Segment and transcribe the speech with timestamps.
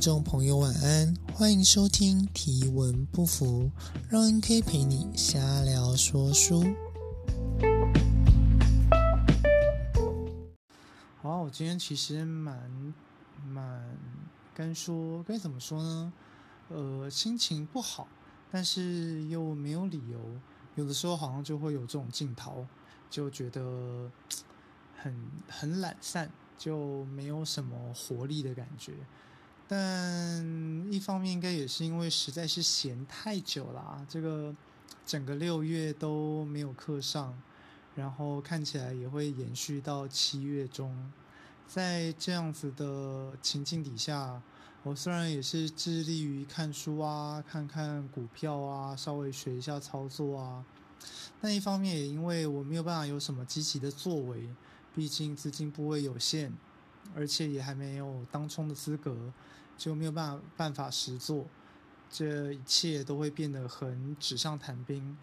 [0.00, 3.70] 众朋友晚安，欢迎收听提文不服，
[4.08, 6.64] 让 NK 陪你瞎聊说书。
[11.20, 12.94] 好，我今天其实蛮
[13.46, 13.94] 蛮
[14.54, 16.10] 该说该怎么说呢？
[16.70, 18.08] 呃，心情不好，
[18.50, 20.18] 但是又没有理由，
[20.76, 22.66] 有的时候好像就会有这种镜头，
[23.10, 24.10] 就觉得
[24.96, 25.14] 很
[25.46, 28.94] 很懒散，就没有什么活力的感觉。
[29.72, 30.44] 但
[30.92, 34.52] 一方面应该也是因为实在是闲太久了啊，这个
[35.06, 37.40] 整个六月都没有课上，
[37.94, 41.12] 然后看起来也会延续到七月中。
[41.68, 44.42] 在这样子的情境底下，
[44.82, 50.64] 我虽然也是致力于看书啊，看看股票啊，稍微学一下操作啊，
[51.40, 54.48] 但一方面也因为我没有办法有什么积极的作为，
[54.96, 56.52] 毕竟资金部位有限，
[57.14, 59.32] 而且也还没有当冲的资格。
[59.78, 61.46] 就没有办法办法实做，
[62.10, 65.16] 这一切都会变得很纸上谈兵。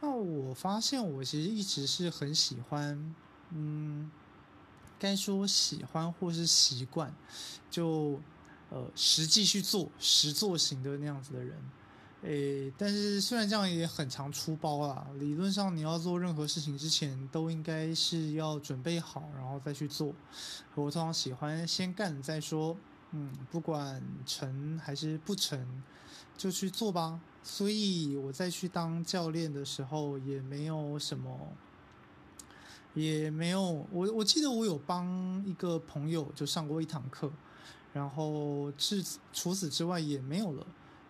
[0.00, 3.12] 那我发现我其实一直是很喜欢，
[3.50, 4.08] 嗯，
[5.00, 7.12] 该说喜欢或是习惯，
[7.68, 8.20] 就
[8.70, 11.58] 呃实际去做实做型的那样子的人。
[12.24, 20.14] 诶，但是虽然这样也很常出包啦，理论上你要做任何事情之前都应该是要准备好，然后再去做。
[20.74, 22.74] 我通常喜欢先干再说。
[23.16, 25.82] 嗯，不管成还是不成，
[26.36, 27.20] 就去做吧。
[27.42, 31.52] 所以我在去当教练的时候，也没有什么，
[32.94, 34.12] 也没有我。
[34.14, 37.30] 我记得我有帮一个朋友就上过一堂课，
[37.92, 40.66] 然后至除此之外也没有了。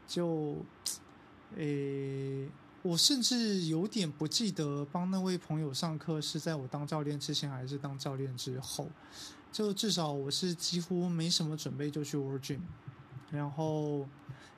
[0.07, 0.57] 就，
[1.57, 2.49] 诶，
[2.83, 8.89] 我甚至有点不记得帮那位朋友上课是在我当教练之前还是当教练之后。
[9.53, 12.59] 就至少我是几乎没什么准备就去 World Gym，
[13.31, 14.09] 然后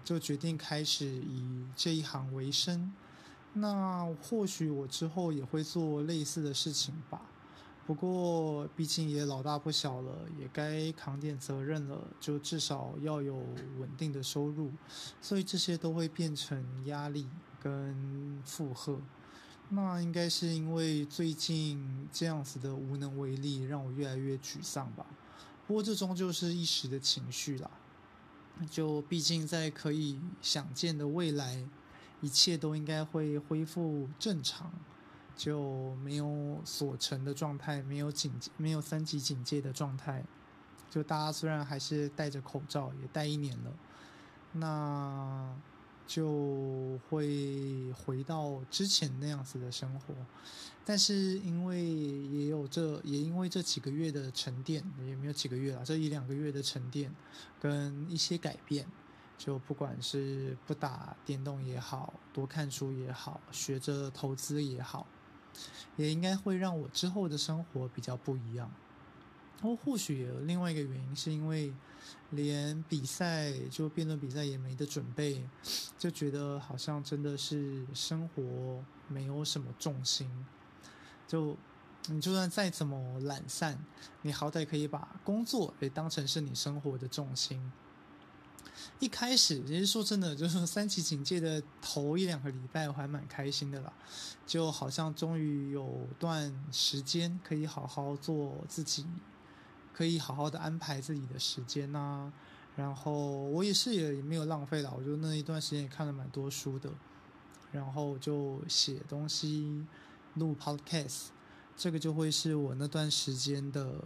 [0.02, 2.94] 就决定开始以这一行为生。
[3.52, 7.20] 那或许我之后也会做类似的事情吧。
[7.86, 12.02] 不过毕竟也老大不小了，也该扛点责任了。
[12.18, 13.36] 就至少要有
[13.78, 14.72] 稳定的收入，
[15.22, 17.28] 所以这些都会变成压力
[17.62, 18.98] 跟负荷。
[19.68, 25.06] 那应该是因为最近这样子的无能为力，让我越来越沮丧吧。
[25.66, 27.70] 不过这终究是一时的情绪啦。
[28.70, 31.64] 就毕竟在可以想见的未来，
[32.20, 34.72] 一切都应该会恢复正常，
[35.36, 40.24] 就没有锁城的状态，没有警没有三级警戒的状态。
[40.90, 43.72] 就大家虽然还是戴着口罩，也戴一年了，
[44.52, 45.54] 那。
[46.08, 50.14] 就会回到之前那样子的生活，
[50.84, 57.12] 但是因为也有这也因为这几个月的沉淀，也没有几个月了，这一两个月的沉淀
[57.60, 58.86] 跟一些改变，
[59.36, 65.04] 就不管是不打电动也好，多看书也好，学着投资也好，
[65.96, 68.70] 也应该会让我之后的生活比较不一样。
[69.58, 71.72] 然后或许也有另外一个原因，是因为
[72.30, 75.48] 连比赛就辩论比赛也没得准备，
[75.98, 80.30] 就觉得好像真的是生活没有什么重心。
[81.26, 81.56] 就
[82.08, 83.82] 你就算再怎么懒散，
[84.22, 87.72] 你好歹可以把工作也当成是你生活的重心。
[88.98, 93.92] 一开始其实说真的，就是三级警戒的头一两个礼拜，我还蛮开心的啦，
[94.46, 99.06] 就好像终于有段时间可以好好做自己。
[99.92, 102.30] 可以好好的安排自己的时间呐、
[102.76, 106.90] 然后我也是也也没有浪费了，我就那一段时间也看了蛮多书的，
[107.72, 109.86] 然后就写东西、
[110.34, 111.28] 录 podcast，
[111.74, 114.04] 这个就会是我那段时间的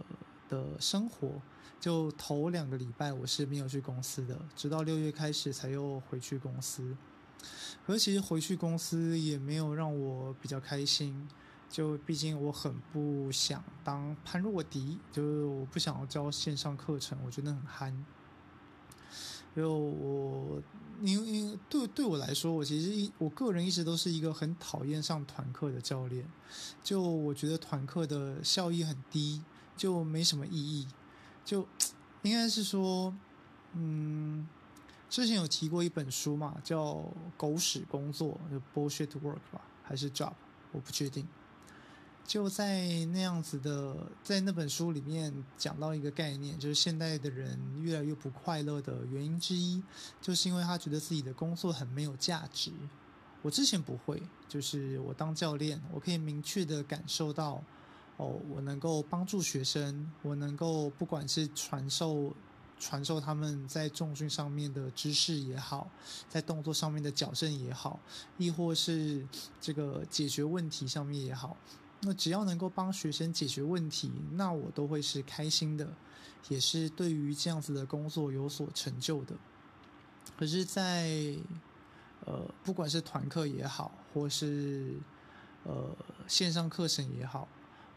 [0.51, 1.41] 的生活。
[1.79, 6.95] 就头两个礼拜我是没有去公司的，直到六月开始才又回去公司，
[7.87, 11.27] 可是其实回去公司也没有让我比较开心。
[11.67, 18.05] 就毕竟我很不想当潘若迪，就是我不想要教线上课程，我觉得很憨。
[19.55, 20.61] 就我，
[21.01, 26.29] 因为因为对对我来说，我其实一我个人一直都是一个很讨厌上团课的教练。
[26.83, 29.41] 就我觉得团课的效益很低，
[29.81, 30.87] 就没什么意义。
[31.43, 31.67] 就
[32.21, 33.11] 应该是说，
[33.73, 34.47] 嗯，
[35.09, 36.93] 之前有提过一本书嘛，叫
[37.35, 40.33] 《狗屎工作》就 Bullshit Work 吧，还是 Job，
[40.71, 41.27] 我不确定。
[42.27, 49.81] 就在那样子的，在那本书里面讲到一个概念，就是现代的人越来越不快乐的原因之一，
[50.21, 52.71] 就是因为他觉得自己的工作很没有价值。
[53.41, 57.63] 我之前不会，就是我当教练，我可以明确的感受到，
[58.17, 62.33] 哦，我能够帮助学生，我能够不管是传授
[62.79, 65.89] 传授他们在重训上面的知识也好，
[66.29, 67.99] 在动作上面的矫正也好，
[68.37, 69.25] 亦或是
[69.59, 71.55] 这个解决问题上面也好，
[72.01, 75.87] 那只要能够帮学生解决问题，那我都会是开心的，
[76.49, 79.35] 也是对于这样子的工作有所成就的。
[80.37, 81.35] 可是在，
[82.25, 84.95] 呃，不管是团课也好，或是
[85.63, 85.95] 呃
[86.27, 87.47] 线上课程也好，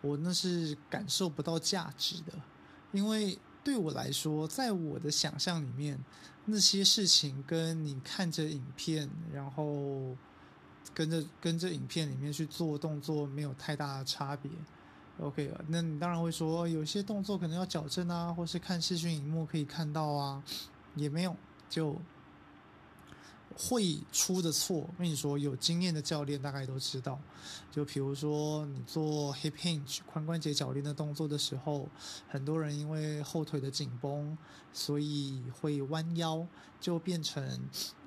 [0.05, 2.33] 我那是感受不到价值的，
[2.93, 3.37] 因为。
[3.65, 5.99] 对我来说，在我的想象里面，
[6.45, 10.15] 那些事情跟你看着影片，然后
[10.93, 14.51] 跟着跟着影片里面去做动作没有太大的差别。
[15.19, 20.45] OK，那你当然会说，有些动作可能要矫正啊，或是看视讯荧幕可以看到啊，
[20.95, 21.35] 也没有
[21.71, 21.99] 就。
[23.57, 27.19] 会出的错，我跟你说，有经验的教练大概都知道。
[27.71, 31.89] 就比如说，你做 hip hinge 髋关节铰链的动作的时候，
[32.29, 34.37] 很多人因为后腿的紧绷，
[34.73, 36.47] 所以会弯腰，
[36.81, 37.61] 就变成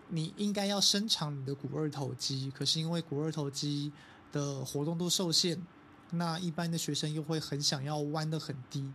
[0.09, 3.91] 你应该要伸长你的股二头肌，可是因为股二头肌
[4.31, 5.61] 的活动度受限，
[6.11, 8.91] 那一般的学生又会很想要弯得很低，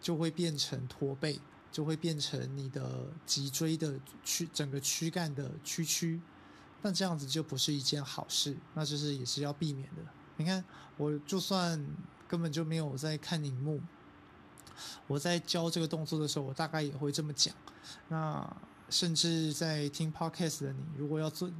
[0.00, 1.40] 就会变成驼背。
[1.74, 6.20] 就会变成你的脊椎的躯整个躯干的屈曲，
[6.82, 10.02] 那这样子就不是一件好事，那就是也是要避免的。
[10.36, 10.64] 你看，
[10.96, 11.84] 我就算
[12.28, 13.80] 根本就没有在看荧幕，
[15.08, 17.52] 我在教这个动作的时候，我大概也会这么讲。
[18.06, 18.56] 那。
[18.90, 21.50] 甚至在听 podcast 的你，如果要做，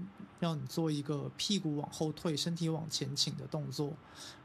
[0.40, 3.92] 要你做一个屁股往后退、身体往前倾的动作，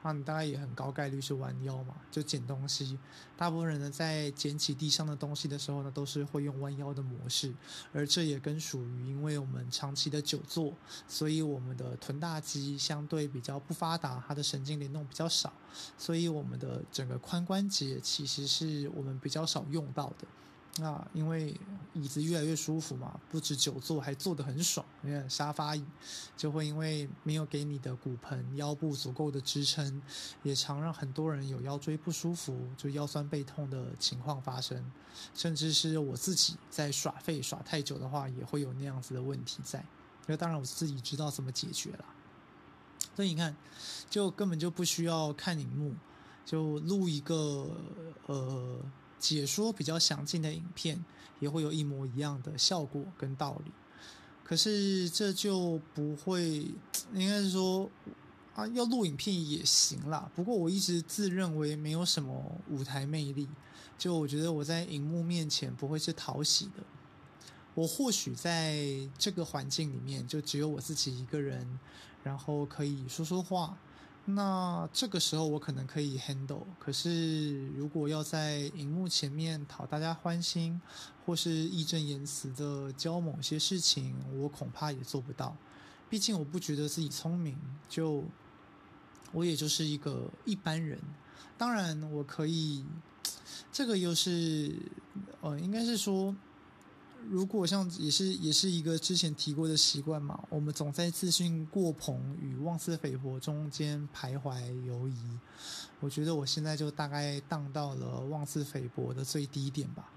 [0.03, 2.97] 那你大概也很高概率是弯腰嘛，就捡东西。
[3.35, 7.53] 大部分人呢，在捡起地上的东西的时候呢，都是会用弯腰的模式，
[7.91, 10.73] 而这也跟属于因为我们长期的久坐，
[11.07, 15.51] 所以我们的臀大肌相对比较不发达，它的神经联动比较少，
[15.97, 20.27] 所以我们的整个髋关节其实是我们比较少用到的。
[20.77, 21.53] 那因为
[21.93, 24.85] 椅子越来越舒服嘛，不止久坐，还坐得很爽。
[25.03, 25.83] 因为沙发椅
[26.37, 30.01] 就会因为没有给你的骨盆、腰部足够的支撑，
[30.41, 34.89] 也常让很多人有腰椎不舒服，就腰酸背痛的情况发生。
[35.33, 39.83] 甚至是我自己在耍废耍太久的话，也会有那样子的问题在。
[40.27, 42.05] 那当然我自己知道怎么解决了。
[43.15, 43.53] 所以你看，
[44.09, 45.93] 就根本就不需要看荧幕，
[46.45, 47.75] 就录一个
[48.27, 48.79] 呃。
[49.19, 51.03] 解说比较详尽的影片
[51.39, 53.71] 也会有一模一样的效果跟道理，
[54.43, 56.71] 可是这就不会，
[57.13, 57.89] 应该是说
[58.55, 60.31] 啊，要录影片也行啦。
[60.35, 63.47] 不过我一直自认为没有什么舞台魅力，
[63.97, 66.83] 就我觉得我在荧幕面前不会是讨喜的。
[67.75, 68.75] 我或许在
[69.17, 71.79] 这个环境里面就只有我自己一个人，
[72.23, 73.77] 然后可以说说话。
[74.25, 80.79] 那这个时候我可能可以 handle，可是如果要在荧幕前面讨大家欢心，
[81.25, 85.57] 或是义正言辞的教某些事情，我恐怕也做不到。
[86.09, 87.57] 毕竟我不觉得自己聪明，
[87.87, 88.23] 就
[89.31, 90.99] 我也就是一个一般人。
[91.57, 92.85] 当然我可以，
[93.73, 94.75] 这个又是
[95.41, 96.35] 呃，应该是说。
[97.27, 105.39] 如果像也是也是一个之前提过的习惯嘛，我们总在自信过膨与妄自菲薄中间徘徊游移。
[105.99, 110.09] 我觉得我现在就大概荡到了妄自菲薄的最低点吧。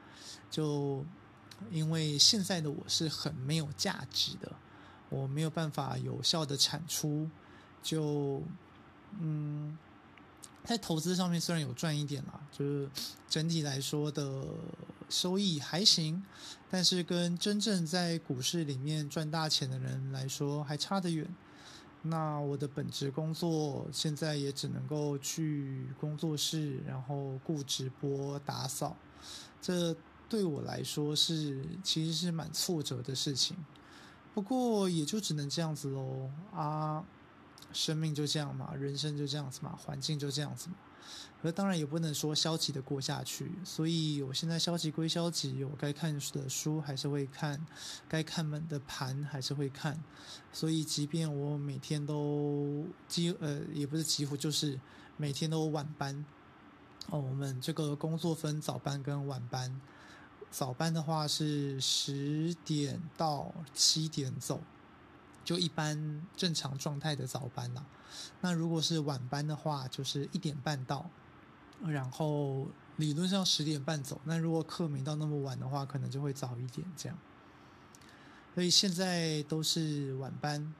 [0.50, 1.04] 就
[1.70, 4.52] 因为现在的我是很没有价值的，
[5.08, 7.28] 我没有办法有效的产出，
[7.82, 8.42] 就
[9.18, 9.76] 嗯。
[10.64, 12.88] 在投资上面虽然有赚一点啦，就是
[13.28, 14.44] 整体来说的
[15.08, 16.22] 收益还行，
[16.70, 21.26] 但是跟真正在股市里面赚大钱的人来说还差得远。
[22.02, 28.96] 那我的本职工作现在也只能够去工作室，然后顾直播、打扫，
[29.60, 29.94] 这
[30.28, 33.56] 对我来说是其实是蛮挫折的事情。
[34.32, 37.04] 不过也就只能这样子喽啊。
[37.72, 40.76] 生命就这样嘛，人生就这样子嘛，环境就这样子嘛。
[41.42, 47.60] 可当然也不能说消极的过下去，所以我现在消极归消极，我该看的书还是会看，
[48.08, 50.00] 该看门的盘还是会看。
[50.52, 54.78] 所以即便我每天都几呃也不是几乎就是
[55.16, 56.24] 每天都晚班
[57.10, 59.80] 哦，我们这个工作分早班跟晚班，
[60.48, 64.60] 早班的话是十点到七点走。
[65.44, 67.84] 就一般正常状态的早班啦，
[68.40, 71.10] 那如果是晚班的话，就是一点半到，
[71.84, 74.20] 然后理论上十点半走。
[74.24, 77.18] 那如果课没到那么晚的话，可能就会早一点这样。
[78.54, 80.74] 所以现在都是晚班，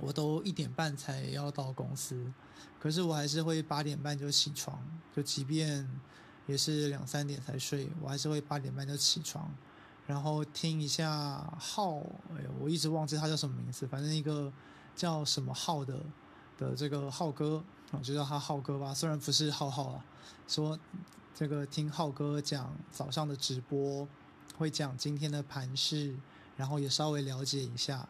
[0.00, 2.32] 我都一点半才要到公司，
[2.80, 4.82] 可是我还是会八点半就起床，
[5.14, 5.88] 就即便
[6.46, 9.54] 也是两三点才睡，我还是会八点半就起床，
[10.08, 11.98] 然后听一下浩，
[12.34, 14.50] 哎，我一直忘记他叫什么名字，反正一个
[14.96, 16.00] 叫什么浩的
[16.56, 20.04] 的这个浩哥，我就叫他浩哥吧，虽然不是浩浩啊，
[20.46, 20.78] 说
[21.34, 24.08] 这个听浩哥讲早上的直播，
[24.56, 26.16] 会讲今天的盘势，
[26.56, 28.08] 然后也稍微了解一下，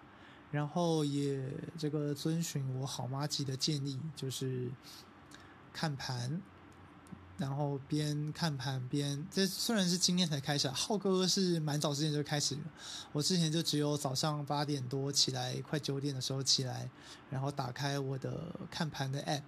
[0.52, 4.70] 然后也这个遵循我好妈级的建议，就是
[5.72, 6.40] 看盘。
[7.38, 12.58] 然后边看盘边，这虽然是今天才开始，浩哥是蛮早之前就开始。
[13.12, 16.90] 我之前就只有早上八点多起来，快九点的时候起来，
[17.30, 19.42] 然后打开我的看盘的 app，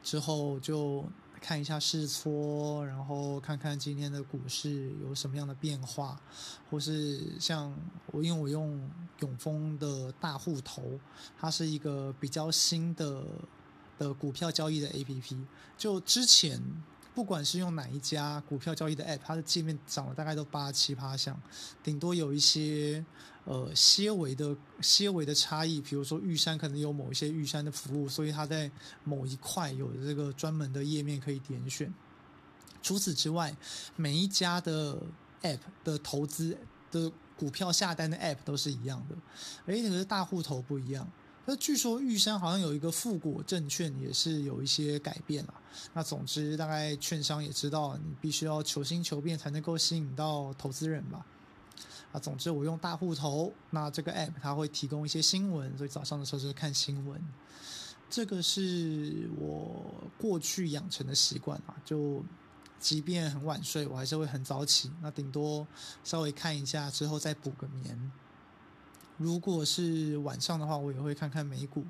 [0.00, 1.04] 之后就
[1.40, 6.20] 看一下试撮，然后看看今天的股市有什么样的变化，
[6.70, 7.76] 或是像
[8.12, 11.00] 我，因为我用永丰的大户头，
[11.36, 13.24] 它是一个比较新的。
[13.98, 15.38] 的股票交易的 APP，
[15.76, 16.60] 就之前
[17.14, 21.40] 不管是用哪一家股票交易的 App，它的界面长了大概都八七八像，
[21.82, 23.04] 顶多有一些
[23.44, 28.70] 呃些微的些微的差异，比如说玉山可能有某一些玉山的服务，所以它在
[29.04, 31.92] 某一块有这个专门的页面可以点选。
[32.82, 33.56] 除此之外，
[33.96, 35.00] 每一家的
[35.42, 36.58] App 的投资
[36.90, 39.16] 的股票下单的 App 都是一样的，
[39.66, 41.08] 而那个大户头不一样。
[41.46, 45.54] 那据说玉山好像有一个富国证券也是有一些改变了。
[45.92, 51.26] 那总之，大概券商也知道你必须要求新求变才能够吸引到投资人吧。
[52.12, 57.20] 啊，总之我用大户头，那这个 app 它会提供一些新闻，所以早上的时候就是看新闻。
[58.08, 62.22] 这个是我过去养成的习惯啊，就
[62.78, 64.90] 即便很晚睡，我还是会很早起。
[65.02, 65.66] 那顶多
[66.04, 68.12] 稍微看一下之后再补个眠。
[69.16, 71.84] 如果是晚上的话，我也会看看美股。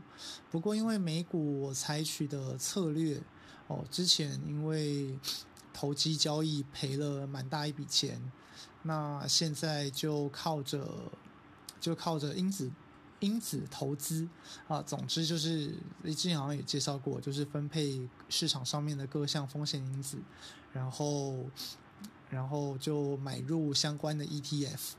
[0.50, 3.20] 不过因为美股我采取的策略，
[3.66, 5.18] 哦，之前因为
[5.72, 8.20] 投机交易赔了蛮大一笔钱，
[8.82, 10.86] 那现在就靠着
[11.80, 12.70] 就靠着因子
[13.20, 14.28] 因子投资
[14.68, 14.82] 啊。
[14.82, 20.18] 总之就是之前好像也介绍过，就是分配市场上面的各项风险因子，
[20.74, 21.46] 然后
[22.28, 24.92] 然后就买入相关的 ETF。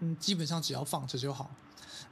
[0.00, 1.50] 嗯，基本上只要放着就好。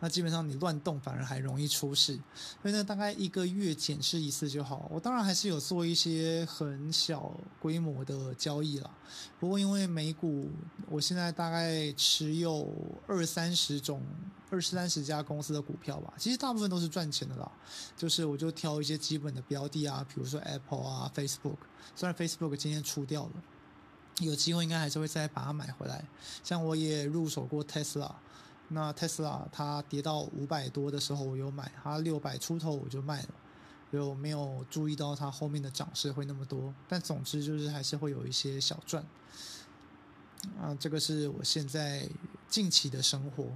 [0.01, 2.17] 那基本上你乱动反而还容易出事，
[2.63, 4.89] 所以呢，大概一个月检视一次就好。
[4.93, 8.89] 我当然还是有做一些很小规模的交易啦。
[9.41, 10.49] 不过因为美股，
[10.89, 12.71] 我现在大概持有
[13.09, 14.01] 二三十种、
[14.51, 17.51] 二三十家公司的股票吧，其实大部分都是赚钱的啦。
[17.97, 21.57] 就是我就挑一些基本的标的啊，比如说 Apple 啊、Facebook，
[21.97, 23.33] 虽然 Facebook 今天出掉了。
[24.21, 26.05] 有机会应该还是会再把它买回来。
[26.43, 28.11] 像我也入手过 Tesla，
[28.69, 33.29] 那 Tesla 它跌到五百多的时候我有买，它六百出头我就卖了，
[33.93, 36.75] 就没有注意到它后面的涨势会那么多。
[36.89, 39.05] 但总之就是还是会有一些小赚。
[40.61, 42.09] 啊，这个是我现在
[42.49, 43.47] 近期的生活。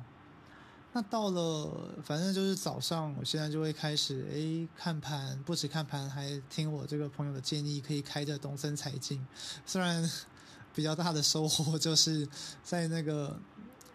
[0.92, 9.26] 那到了反正就是早上，我现在就会开始诶看盘，不止看盘，还听我这个朋友的建议，可以开着东森财经，
[9.66, 10.08] 虽然。
[10.74, 12.26] 比较大的收获就是
[12.62, 13.38] 在那个，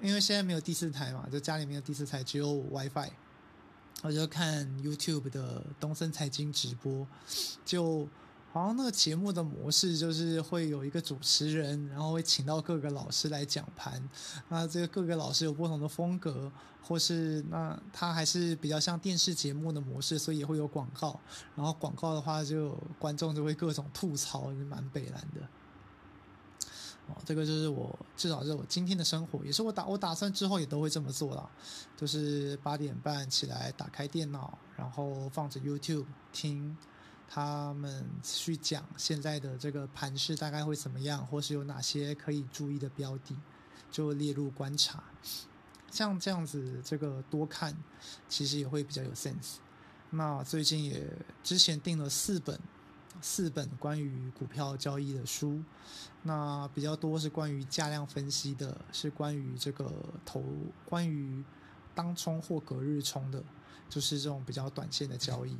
[0.01, 3.09] 因为现在没有第四台嘛，就家里面有第四台，只有 WiFi，
[4.03, 7.07] 我就看 YouTube 的东森财经直播，
[7.65, 8.07] 就
[8.53, 14.01] 好像那个节目的模式就是会有一个主持人，然后会请到各个老师来讲盘，
[14.49, 21.19] 那这个各个老师有不同的风格，或是那他还是比较像电视节目的模式，所以也会有广告，
[21.55, 25.41] 然后广告的话就观众就会各种吐槽，就蛮北蓝的。
[27.07, 31.49] 哦，这个就是我至少是我今天的生活，也是我打我打算之后也都会这么做了，
[31.95, 36.77] 就是八点半起来打开电脑，然后放着 YouTube 听
[37.29, 43.37] 他们去讲现在的这个盘势大概会怎么样，或是有哪些可以注意的标的，
[43.89, 45.03] 就列入观察。
[45.89, 47.75] 像这样子，这个多看
[48.27, 49.55] 其实也会比较有 sense。
[50.09, 51.11] 那最近也
[51.43, 52.59] 之前订了四本。
[53.21, 55.61] 四本关于股票交易的书，
[56.23, 59.91] 那比较多是关于价量分析的，是关于这个
[60.25, 60.43] 投，
[60.85, 61.43] 关于
[61.95, 63.43] 当冲或隔日冲的，
[63.89, 65.57] 就是这种比较短线的交易。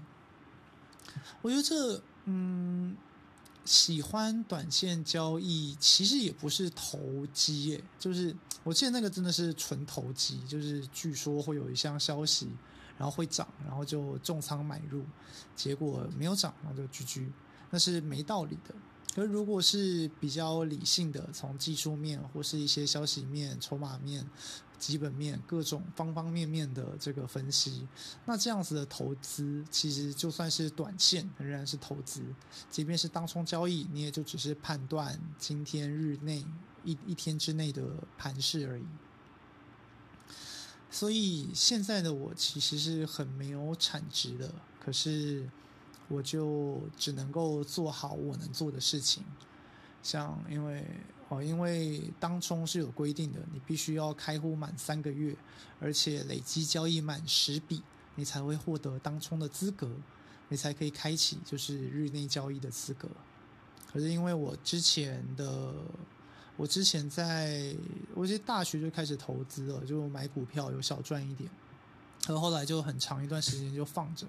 [1.42, 2.96] 我觉得这，嗯，
[3.66, 12.50] 喜欢短线交易其实也不是投机耶，就是我记得那个真的是纯投机，就是据说会有一项消息，
[12.98, 15.04] 然后会涨，然后就重仓买入，
[15.56, 17.28] 结果没有涨，然后就 GG。
[17.70, 18.76] 那是没道理的。
[19.16, 24.24] 而如果是比较理性的，从技术面或是一些消息面、筹码面、
[24.78, 27.88] 基本面各种方方面面的这个分析，
[28.28, 32.22] 那这样子的投资，其实就算是短线仍然是投资，
[32.70, 36.46] 即便是当冲交易，你也就只是判断今天日内
[36.84, 37.84] 一一天之内的
[38.20, 38.86] 盘势而已。
[40.92, 45.50] 所以现在的我其实是很没有产值的，可是
[46.08, 49.24] 我就只能够做好我能做的事情。
[50.02, 50.86] 像因为
[51.30, 55.36] 哦，因为当冲是有规定的，你必须要开户满三个月，
[55.80, 57.84] 而且累积交易满十笔，
[58.16, 59.90] 你才会获得当冲的资格，
[60.50, 63.10] 你才可以开启就是日内交易的资格。
[63.92, 65.74] 可是因为我之前的。
[66.60, 67.72] 我之前在，
[68.16, 71.48] 我其实大学就开始投资了，就买股票有小赚一点，
[72.26, 74.26] 然后后来就很长一段时间就放着。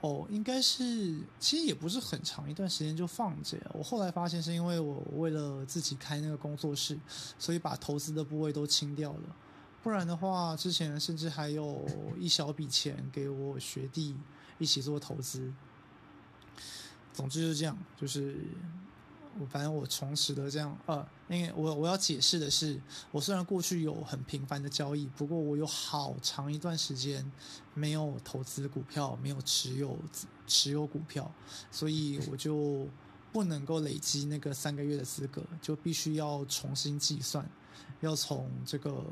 [0.00, 3.58] 哦，应该是，其实也不是很长一段时间就放着。
[3.72, 6.98] 我后来发现是因为我为了自己开那个工作室，
[7.38, 9.36] 所以把投资的部位都清掉了。
[9.82, 11.86] 不然的话，之前甚至还有
[12.18, 14.16] 一小笔钱给我学弟
[14.58, 15.52] 一起做投资。
[17.12, 18.36] 总之就是这样，就是。
[19.44, 27.30] 反正我重拾的这样，呃，因为我我要解释的是，我虽然过去有很频繁的交易，不过我有好长一段时间
[27.74, 29.98] 没有投资股票，没有持有
[30.46, 31.30] 持有股票，
[31.70, 32.88] 所以我就
[33.32, 37.46] 不能够累积那个三个月的资格，就必须要重新计算，
[38.00, 39.04] 要从这个，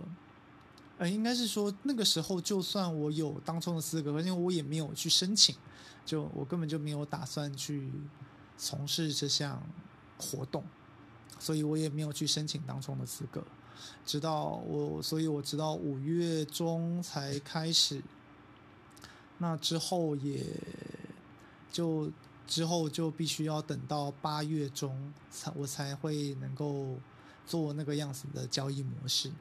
[0.98, 5.54] 呃，应该是说那个时候就算我有当冲的资格，因为我也没有去申请，
[6.06, 7.90] 就我根本就没有打算去
[8.56, 9.62] 从事这项。
[10.18, 10.64] 活动，
[11.38, 13.44] 所以我也没有去申请当冲的资格，
[14.06, 18.02] 直到我，所以我直到五月中才开始，
[19.38, 20.44] 那之后也
[21.72, 22.10] 就
[22.46, 26.98] 之后就必须要等到八月中才我才会能够
[27.46, 29.32] 做那个样子的交易模式。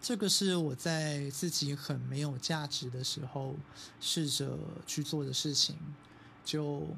[0.00, 3.54] 这个是我在自己很没有价值的时候
[4.00, 5.76] 试着去做的事情，
[6.44, 6.88] 就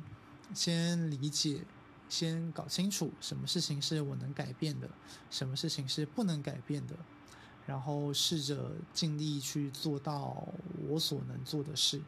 [0.54, 1.61] 先理解。
[2.09, 4.88] 先搞清楚什么事情是我能改变的，
[5.31, 6.95] 什么事情是不能改变的，
[7.66, 10.47] 然后试着尽力去做到
[10.88, 12.01] 我所能做的事。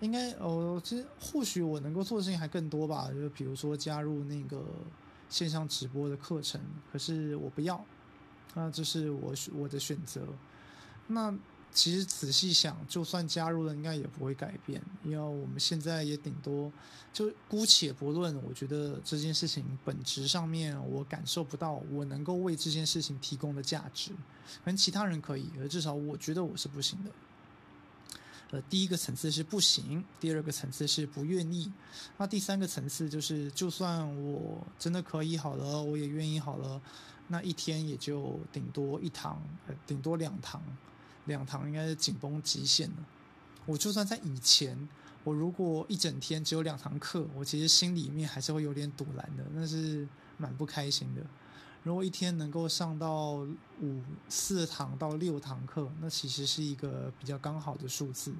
[0.00, 4.64] 应该哦，其实或许我能够做的事情还更多吧，就比如说加入那个
[5.28, 6.60] 线上直播的课程，
[6.92, 7.84] 可是我不要，
[8.54, 10.22] 那这是我我的选择。
[11.06, 11.36] 那。
[11.72, 16.72] 其实仔细想，就算加入了，应该也不会改变，因为我们现在也顶多
[17.12, 18.34] 就姑且不论。
[18.42, 24.10] 我觉得这件事情本质上面，我感受不到我能够为这件事情提供的价值，
[24.64, 27.10] 可能其他人可以，而至少我觉得我是不行的。
[28.50, 31.70] 呃，第一个层次是不行，第二个层次是不愿意，
[32.18, 36.82] 那第三个层次就是，就算我真的可以好了，我也愿意好了，
[37.28, 40.60] 那一天也就顶多一堂，呃，顶多两堂。
[41.26, 42.96] 两堂应该是紧绷极限了。
[43.66, 44.88] 我就算在以前，
[45.22, 51.22] 我如果一整天只有两堂课，我其实心里面还是会有点堵拦的，那是蛮不开心的。
[51.82, 53.34] 如果一天能够上到
[53.80, 58.34] 五四堂到六堂课，那其实是一个比较刚好的数字，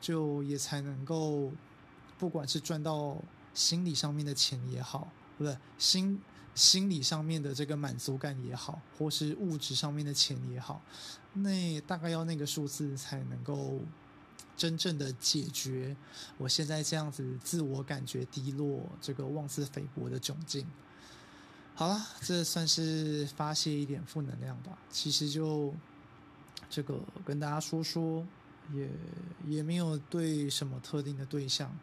[0.00, 1.52] 就也才能够，
[2.18, 3.16] 不管是赚到
[3.54, 5.08] 心理上面的钱也好，
[5.38, 6.20] 不对，心。
[6.54, 10.80] 心理上面的这个满足感也好，或是物质上面的钱也好，
[11.32, 13.80] 那大概要那个数字才能够
[14.56, 15.96] 真正的解决
[16.38, 20.64] 我现在这样子自我感觉低落、这个妄自菲薄的窘境。
[21.74, 24.78] 好了，这算是发泄一点负能量吧。
[24.90, 25.74] 其实就
[26.70, 28.24] 这个跟大家说说，
[28.72, 28.88] 也
[29.48, 31.76] 也没有对什么特定的对象，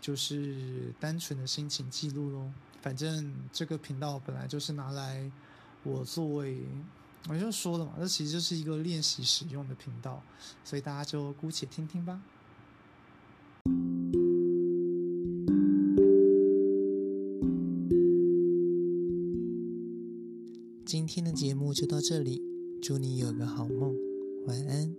[0.00, 2.52] 就是单纯的心情记录喽。
[2.82, 5.30] 反正这个频道本来就是拿来
[5.84, 6.60] 我作为，
[7.28, 10.20] 我就说了嘛，这其实就是一个练习使用的频道，
[10.64, 12.20] 所以大家就姑且听听吧。
[20.84, 22.42] 今天的节目就到这里，
[22.82, 23.94] 祝你有个好梦，
[24.48, 24.94] 晚安。